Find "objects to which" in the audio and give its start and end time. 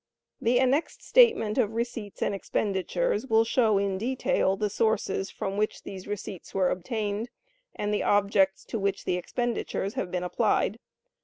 8.01-9.05